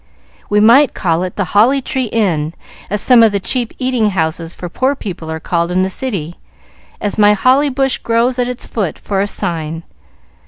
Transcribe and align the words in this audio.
"We 0.49 0.59
might 0.59 0.95
call 0.95 1.21
it 1.21 1.35
'The 1.35 1.43
Holly 1.53 1.79
Tree 1.79 2.05
Inn,' 2.05 2.55
as 2.89 3.01
some 3.01 3.21
of 3.21 3.31
the 3.31 3.39
cheap 3.39 3.71
eating 3.77 4.09
houses 4.09 4.51
for 4.51 4.67
poor 4.67 4.95
people 4.95 5.29
are 5.29 5.39
called 5.39 5.69
in 5.69 5.83
the 5.83 5.91
city, 5.91 6.37
as 6.99 7.19
my 7.19 7.33
holly 7.33 7.69
bush 7.69 7.99
grows 7.99 8.39
at 8.39 8.47
its 8.49 8.65
foot 8.65 8.97
for 8.97 9.21
a 9.21 9.27
sign. 9.27 9.83